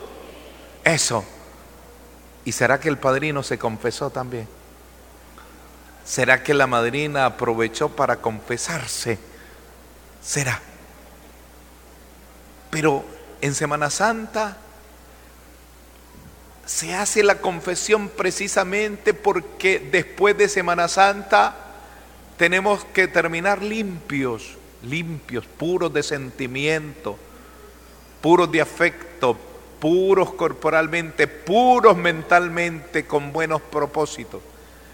Eso. 0.85 1.25
¿Y 2.45 2.53
será 2.53 2.81
que 2.81 2.89
el 2.89 2.99
padrino 2.99 3.43
se 3.43 3.59
confesó 3.59 4.11
también? 4.11 4.49
¿Será 6.05 6.43
que 6.43 6.55
la 6.55 6.67
madrina 6.67 7.27
aprovechó 7.27 7.91
para 7.91 8.17
confesarse? 8.17 9.19
Será. 10.23 10.61
Pero 12.71 13.05
en 13.41 13.55
Semana 13.55 13.91
Santa 13.91 14.57
se 16.65 16.95
hace 16.95 17.23
la 17.23 17.41
confesión 17.41 18.09
precisamente 18.09 19.13
porque 19.13 19.89
después 19.91 20.39
de 20.39 20.49
Semana 20.49 20.89
Santa 20.89 21.57
tenemos 22.37 22.85
que 22.87 23.09
terminar 23.09 23.63
limpios, 23.63 24.57
limpios, 24.83 25.47
puros 25.47 25.93
de 25.93 26.03
sentimiento, 26.03 27.19
puros 28.21 28.51
de 28.53 28.61
afecto, 28.61 29.37
puros 29.81 30.35
corporalmente, 30.35 31.27
puros 31.27 31.97
mentalmente, 31.97 33.07
con 33.07 33.33
buenos 33.33 33.61
propósitos. 33.63 34.41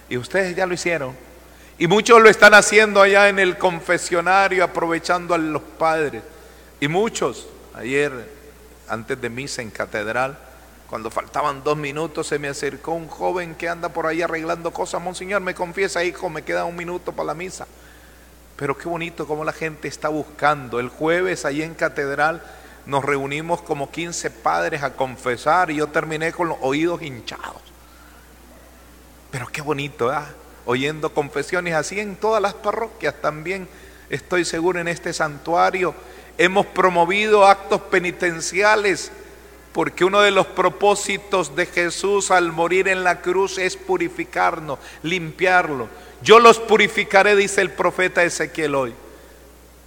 Y 0.08 0.16
ustedes 0.16 0.56
ya 0.56 0.66
lo 0.66 0.74
hicieron. 0.74 1.14
Y 1.78 1.86
muchos 1.88 2.22
lo 2.22 2.30
están 2.30 2.54
haciendo 2.54 3.02
allá 3.02 3.28
en 3.28 3.38
el 3.38 3.58
confesionario, 3.58 4.64
aprovechando 4.64 5.34
a 5.34 5.38
los 5.38 5.62
padres. 5.62 6.22
Y 6.80 6.88
muchos 6.88 7.48
Ayer, 7.76 8.10
antes 8.88 9.20
de 9.20 9.28
misa 9.28 9.60
en 9.60 9.70
catedral, 9.70 10.38
cuando 10.88 11.10
faltaban 11.10 11.62
dos 11.62 11.76
minutos, 11.76 12.26
se 12.26 12.38
me 12.38 12.48
acercó 12.48 12.92
un 12.92 13.06
joven 13.06 13.54
que 13.54 13.68
anda 13.68 13.90
por 13.90 14.06
ahí 14.06 14.22
arreglando 14.22 14.72
cosas. 14.72 15.02
Monseñor, 15.02 15.42
me 15.42 15.54
confiesa, 15.54 16.02
hijo, 16.02 16.30
me 16.30 16.40
queda 16.40 16.64
un 16.64 16.74
minuto 16.74 17.12
para 17.12 17.26
la 17.26 17.34
misa. 17.34 17.66
Pero 18.56 18.78
qué 18.78 18.88
bonito 18.88 19.26
como 19.26 19.44
la 19.44 19.52
gente 19.52 19.88
está 19.88 20.08
buscando. 20.08 20.80
El 20.80 20.88
jueves 20.88 21.44
ahí 21.44 21.60
en 21.60 21.74
catedral 21.74 22.42
nos 22.86 23.04
reunimos 23.04 23.62
como 23.62 23.90
15 23.90 24.30
padres 24.30 24.82
a 24.82 24.94
confesar 24.94 25.70
y 25.70 25.76
yo 25.76 25.88
terminé 25.88 26.32
con 26.32 26.48
los 26.48 26.58
oídos 26.60 27.02
hinchados. 27.02 27.62
Pero 29.30 29.48
qué 29.48 29.60
bonito, 29.60 30.10
¿ah? 30.10 30.26
Oyendo 30.64 31.12
confesiones 31.12 31.74
así 31.74 32.00
en 32.00 32.16
todas 32.16 32.40
las 32.40 32.54
parroquias 32.54 33.14
también. 33.20 33.68
Estoy 34.08 34.44
seguro 34.44 34.80
en 34.80 34.88
este 34.88 35.12
santuario 35.12 35.94
Hemos 36.38 36.66
promovido 36.66 37.46
actos 37.46 37.80
penitenciales 37.82 39.10
porque 39.72 40.04
uno 40.04 40.20
de 40.20 40.30
los 40.30 40.46
propósitos 40.46 41.56
de 41.56 41.66
Jesús 41.66 42.30
al 42.30 42.52
morir 42.52 42.88
en 42.88 43.04
la 43.04 43.22
cruz 43.22 43.58
es 43.58 43.76
purificarnos, 43.76 44.78
limpiarlo. 45.02 45.88
Yo 46.22 46.38
los 46.38 46.58
purificaré, 46.58 47.36
dice 47.36 47.62
el 47.62 47.70
profeta 47.70 48.22
Ezequiel 48.22 48.74
hoy. 48.74 48.94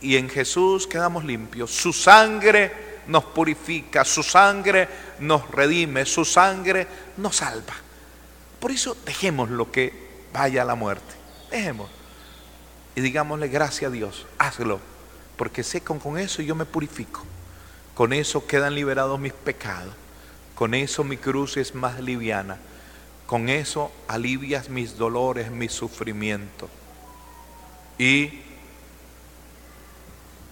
Y 0.02 0.16
en 0.16 0.30
Jesús 0.30 0.88
quedamos 0.88 1.24
limpios. 1.24 1.72
Su 1.72 1.94
sangre 1.94 2.72
nos 3.10 3.26
purifica, 3.26 4.06
su 4.06 4.24
sangre 4.24 4.88
nos 5.20 5.52
redime, 5.52 6.06
su 6.06 6.24
sangre 6.24 6.88
nos 7.18 7.36
salva. 7.36 7.76
Por 8.60 8.72
eso 8.72 8.96
dejemos 9.06 9.50
lo 9.50 9.72
que 9.72 9.92
vaya 10.32 10.62
a 10.62 10.66
la 10.66 10.76
muerte. 10.76 11.14
Dejemos. 11.52 11.90
Y 12.96 13.02
digámosle 13.02 13.50
gracias 13.50 13.90
a 13.90 13.94
Dios, 13.94 14.26
hazlo 14.38 14.80
porque 15.40 15.64
sé 15.64 15.80
que 15.80 15.98
con 15.98 16.18
eso 16.18 16.42
yo 16.42 16.54
me 16.54 16.66
purifico. 16.66 17.24
Con 17.96 18.12
eso 18.12 18.46
quedan 18.46 18.76
liberados 18.76 19.18
mis 19.22 19.32
pecados. 19.32 19.94
Con 20.54 20.74
eso 20.74 21.06
mi 21.06 21.16
cruz 21.16 21.56
es 21.56 21.74
más 21.76 22.02
liviana. 22.02 22.58
Con 23.26 23.48
eso 23.48 23.90
alivias 24.10 24.68
mis 24.68 24.98
dolores, 24.98 25.50
mis 25.50 25.72
sufrimientos. 25.72 26.70
Y 27.98 28.42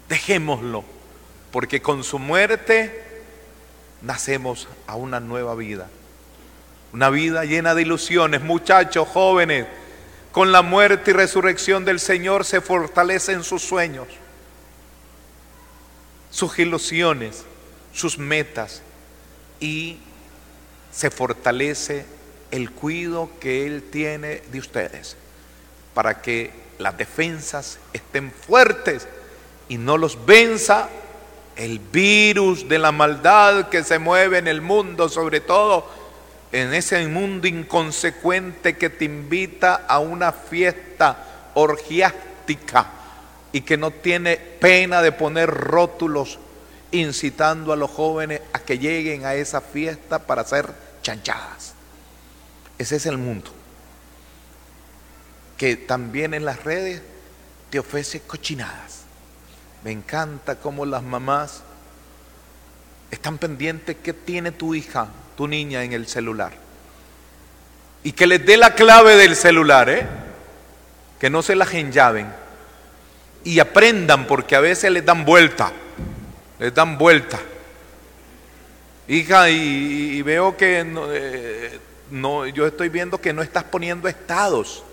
dejémoslo, 0.08 0.86
porque 1.58 1.82
con 1.82 2.04
su 2.04 2.20
muerte 2.20 3.04
nacemos 4.04 4.68
a 4.86 4.96
una 4.96 5.20
nueva 5.20 5.56
vida. 5.56 5.90
Una 6.94 7.10
vida 7.10 7.46
llena 7.46 7.74
de 7.74 7.82
ilusiones. 7.82 8.44
Muchachos, 8.44 9.08
jóvenes, 9.08 9.66
con 10.32 10.52
la 10.52 10.62
muerte 10.62 11.10
y 11.10 11.14
resurrección 11.16 11.84
del 11.84 12.00
Señor 12.00 12.46
se 12.46 12.62
fortalecen 12.62 13.44
sus 13.44 13.64
sueños 13.64 14.06
sus 16.30 16.60
ilusiones, 16.60 17.44
sus 17.92 18.20
metas 18.20 18.84
y 19.60 19.98
se 20.92 21.10
fortalece 21.10 22.06
el 22.52 22.70
cuidado 22.70 23.32
que 23.40 23.66
Él 23.66 23.82
tiene 23.92 24.44
de 24.52 24.60
ustedes 24.60 25.18
para 25.96 26.22
que 26.22 26.52
las 26.78 26.96
defensas 27.00 27.80
estén 27.94 28.32
fuertes 28.32 29.08
y 29.70 29.80
no 29.80 29.98
los 29.98 30.24
venza 30.28 30.90
el 31.58 31.80
virus 31.80 32.70
de 32.70 32.80
la 32.80 32.92
maldad 32.92 33.70
que 33.70 33.84
se 33.84 34.00
mueve 34.00 34.38
en 34.38 34.48
el 34.48 34.62
mundo, 34.62 35.10
sobre 35.10 35.42
todo 35.42 35.90
en 36.52 36.74
ese 36.74 37.06
mundo 37.08 37.48
inconsecuente 37.48 38.78
que 38.78 38.90
te 38.90 39.06
invita 39.06 39.86
a 39.88 40.00
una 40.00 40.32
fiesta 40.32 41.52
orgiástica 41.56 42.88
y 43.52 43.62
que 43.62 43.78
no 43.78 43.92
tiene 43.92 44.38
pena 44.38 45.02
de 45.02 45.12
poner 45.12 45.50
rótulos 45.50 46.40
incitando 46.92 47.74
a 47.74 47.76
los 47.76 47.90
jóvenes 47.90 48.42
a 48.54 48.60
que 48.60 48.78
lleguen 48.78 49.26
a 49.26 49.34
esa 49.34 49.60
fiesta 49.60 50.20
para 50.20 50.44
hacer 50.44 50.68
chanchadas. 51.02 51.74
Ese 52.78 52.98
es 52.98 53.06
el 53.08 53.18
mundo. 53.18 53.52
Que 55.58 55.76
también 55.76 56.34
en 56.34 56.46
las 56.46 56.64
redes 56.64 57.02
te 57.72 57.80
ofrece 57.80 58.22
cochinadas. 58.22 59.07
Me 59.84 59.92
encanta 59.92 60.56
cómo 60.56 60.86
las 60.86 61.04
mamás 61.04 61.64
están 63.12 63.38
pendientes 63.38 63.98
que 63.98 64.14
tiene 64.14 64.52
tu 64.52 64.76
hija, 64.76 65.08
tu 65.36 65.48
niña 65.48 65.84
en 65.84 65.94
el 65.94 66.08
celular. 66.08 66.52
Y 68.04 68.12
que 68.12 68.28
les 68.28 68.46
dé 68.46 68.58
la 68.58 68.74
clave 68.74 69.16
del 69.16 69.36
celular, 69.36 69.90
¿eh? 69.90 70.06
Que 71.20 71.30
no 71.30 71.42
se 71.42 71.56
la 71.56 71.66
enllaven 71.66 72.28
y 73.48 73.60
aprendan 73.60 74.28
porque 74.28 74.58
a 74.58 74.60
veces 74.60 74.92
les 74.92 75.06
dan 75.06 75.24
vuelta, 75.24 75.72
les 76.60 76.74
dan 76.74 76.98
vuelta. 76.98 77.40
Hija, 79.08 79.50
y, 79.50 80.22
veo 80.22 80.58
que 80.58 80.82
eh, 80.82 81.80
no, 82.12 82.46
yo 82.46 82.68
estoy 82.68 82.90
viendo 82.90 83.22
que 83.22 83.32
no 83.32 83.42
estás 83.42 83.64
poniendo 83.64 84.10
estados. 84.10 84.84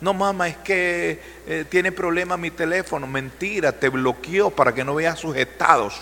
No, 0.00 0.12
mamá, 0.12 0.48
es 0.48 0.56
que 0.58 1.20
eh, 1.46 1.64
tiene 1.68 1.90
problema 1.92 2.36
mi 2.36 2.50
teléfono. 2.50 3.06
Mentira, 3.06 3.72
te 3.72 3.88
bloqueó 3.88 4.50
para 4.50 4.74
que 4.74 4.84
no 4.84 4.94
veas 4.94 5.18
sus 5.18 5.36
estados. 5.36 5.94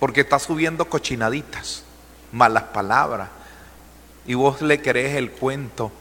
Porque 0.00 0.22
está 0.22 0.38
subiendo 0.38 0.88
cochinaditas, 0.88 1.84
malas 2.32 2.64
palabras. 2.64 3.28
Y 4.26 4.34
vos 4.34 4.60
le 4.60 4.82
crees 4.82 5.16
el 5.16 5.30
cuento 5.30 5.92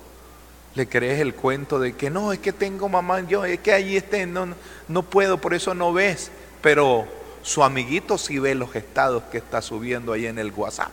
le 0.77 0.87
crees 0.87 1.19
el 1.19 1.33
cuento 1.33 1.79
de 1.79 1.93
que 1.93 2.11
no, 2.11 2.31
es 2.31 2.37
que 2.37 2.53
tengo 2.53 2.87
mamá, 2.87 3.21
yo, 3.21 3.43
es 3.43 3.59
que 3.61 3.73
allí 3.73 3.97
esté, 3.97 4.27
no, 4.27 4.53
no 4.87 5.01
puedo, 5.01 5.41
por 5.41 5.55
eso 5.55 5.73
no 5.73 5.91
ves. 5.91 6.29
Pero 6.61 7.07
su 7.41 7.63
amiguito 7.63 8.19
sí 8.19 8.37
ve 8.37 8.53
los 8.53 8.75
estados 8.75 9.23
que 9.31 9.39
está 9.39 9.63
subiendo 9.63 10.13
ahí 10.13 10.27
en 10.27 10.37
el 10.37 10.51
WhatsApp. 10.51 10.91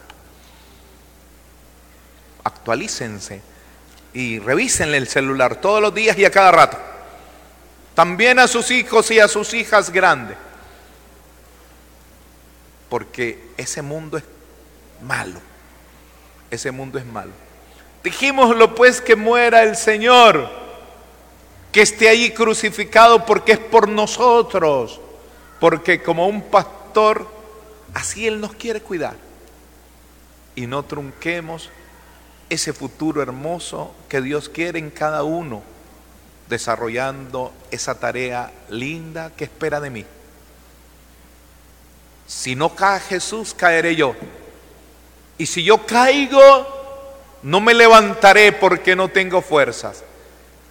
Actualícense 2.42 3.42
y 4.14 4.38
revísenle 4.38 4.96
el 4.96 5.08
celular 5.08 5.56
todos 5.60 5.82
los 5.82 5.92
días 5.92 6.16
y 6.16 6.24
a 6.24 6.30
cada 6.30 6.52
rato. 6.52 6.78
También 7.94 8.38
a 8.38 8.48
sus 8.48 8.70
hijos 8.70 9.10
y 9.10 9.18
a 9.18 9.28
sus 9.28 9.52
hijas 9.52 9.90
grandes. 9.90 10.36
Porque 12.88 13.50
ese 13.56 13.82
mundo 13.82 14.16
es 14.16 14.24
malo. 15.02 15.40
Ese 16.50 16.70
mundo 16.70 16.98
es 16.98 17.04
malo. 17.04 17.32
Dijimoslo 18.04 18.74
pues 18.74 19.00
que 19.00 19.16
muera 19.16 19.62
el 19.62 19.76
Señor. 19.76 20.64
que 21.72 21.82
esté 21.82 22.08
ahí 22.08 22.30
crucificado 22.30 23.26
porque 23.26 23.50
es 23.50 23.58
por 23.58 23.88
nosotros, 23.88 25.00
porque 25.58 26.00
como 26.00 26.28
un 26.28 26.42
pastor, 26.42 27.28
así 27.92 28.28
Él 28.28 28.40
nos 28.40 28.54
quiere 28.54 28.80
cuidar. 28.80 29.16
Y 30.54 30.68
no 30.68 30.84
trunquemos 30.84 31.68
ese 32.50 32.72
futuro 32.72 33.22
hermoso 33.22 33.94
que 34.08 34.20
Dios 34.20 34.48
quiere 34.48 34.78
en 34.78 34.90
cada 34.90 35.22
uno, 35.24 35.62
desarrollando 36.48 37.52
esa 37.70 37.98
tarea 37.98 38.52
linda 38.68 39.30
que 39.36 39.44
espera 39.44 39.80
de 39.80 39.90
mí. 39.90 40.04
Si 42.26 42.56
no 42.56 42.74
cae 42.74 43.00
Jesús, 43.00 43.54
caeré 43.54 43.96
yo. 43.96 44.14
Y 45.36 45.46
si 45.46 45.64
yo 45.64 45.84
caigo, 45.86 46.40
no 47.42 47.60
me 47.60 47.74
levantaré 47.74 48.52
porque 48.52 48.96
no 48.96 49.08
tengo 49.08 49.42
fuerzas. 49.42 50.04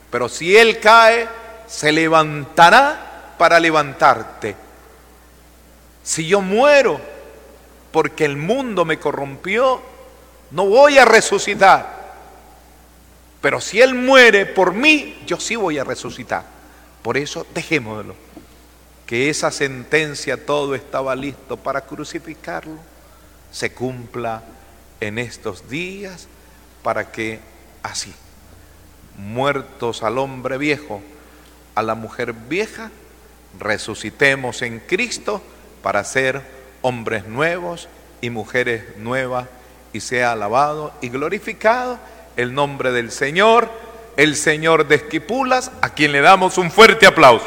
Pero 0.09 0.29
si 0.29 0.55
Él 0.55 0.79
cae, 0.79 1.27
se 1.67 1.91
levantará 1.91 3.36
para 3.38 3.59
levantarte. 3.59 4.55
Si 6.03 6.27
yo 6.27 6.41
muero 6.41 6.99
porque 7.91 8.25
el 8.25 8.38
mundo 8.38 8.86
me 8.86 8.99
corrompió, 8.99 9.81
no 10.53 10.67
voy 10.67 10.97
a 10.99 11.05
resucitar. 11.05 12.03
Pero 13.41 13.59
si 13.59 13.81
Él 13.81 13.93
muere 13.95 14.45
por 14.45 14.73
mí, 14.73 15.21
yo 15.25 15.39
sí 15.39 15.55
voy 15.55 15.79
a 15.79 15.83
resucitar. 15.83 16.45
Por 17.01 17.17
eso 17.17 17.45
dejémoslo. 17.53 18.15
Que 19.05 19.29
esa 19.29 19.51
sentencia, 19.51 20.45
todo 20.45 20.75
estaba 20.75 21.15
listo 21.15 21.57
para 21.57 21.81
crucificarlo, 21.81 22.77
se 23.51 23.73
cumpla 23.73 24.43
en 25.01 25.19
estos 25.19 25.69
días 25.69 26.27
para 26.81 27.11
que 27.11 27.39
así 27.81 28.13
muertos 29.17 30.03
al 30.03 30.17
hombre 30.17 30.57
viejo, 30.57 31.01
a 31.75 31.83
la 31.83 31.95
mujer 31.95 32.33
vieja, 32.33 32.91
resucitemos 33.59 34.61
en 34.61 34.79
Cristo 34.79 35.41
para 35.81 36.03
ser 36.03 36.41
hombres 36.81 37.27
nuevos 37.27 37.89
y 38.21 38.29
mujeres 38.29 38.97
nuevas 38.97 39.47
y 39.93 39.99
sea 39.99 40.34
alabado 40.34 40.91
y 41.01 41.10
glorificado 41.10 41.99
el 42.36 42.53
nombre 42.53 42.91
del 42.91 43.12
Señor, 43.12 43.69
el 44.17 44.36
Señor 44.36 44.88
de 44.88 44.95
Esquipulas, 44.95 45.71
a 45.82 45.89
quien 45.89 46.12
le 46.12 46.21
damos 46.21 46.58
un 46.58 46.71
fuerte 46.71 47.06
aplauso. 47.06 47.45